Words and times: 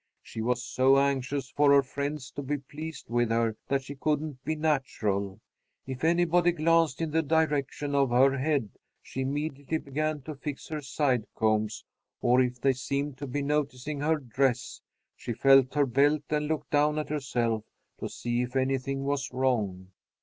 She 0.23 0.41
was 0.41 0.63
so 0.63 0.97
anxious 0.97 1.51
for 1.51 1.71
her 1.73 1.83
friends 1.83 2.31
to 2.31 2.41
be 2.41 2.57
pleased 2.57 3.05
with 3.07 3.29
her 3.29 3.55
that 3.67 3.83
she 3.83 3.93
couldn't 3.93 4.43
be 4.43 4.55
natural. 4.55 5.39
If 5.85 6.03
anybody 6.03 6.53
glanced 6.53 7.01
in 7.01 7.11
the 7.11 7.21
direction 7.21 7.93
of 7.93 8.09
her 8.09 8.35
head, 8.39 8.71
she 9.03 9.21
immediately 9.21 9.77
began 9.77 10.23
to 10.23 10.33
fix 10.33 10.69
her 10.69 10.81
side 10.81 11.27
combs, 11.35 11.85
or 12.19 12.41
if 12.41 12.59
they 12.59 12.73
seemed 12.73 13.19
to 13.19 13.27
be 13.27 13.43
noticing 13.43 13.99
her 13.99 14.15
dress, 14.17 14.81
she 15.15 15.33
felt 15.33 15.75
her 15.75 15.85
belt 15.85 16.23
and 16.31 16.47
looked 16.47 16.71
down 16.71 16.97
at 16.97 17.09
herself 17.09 17.63
to 17.99 18.09
see 18.09 18.41
if 18.41 18.55
anything 18.55 19.03
was 19.03 19.31
wrong. 19.31 19.91